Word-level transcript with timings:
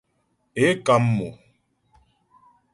Ě 0.61 0.67
kam 0.85 1.03
mo. 1.17 1.29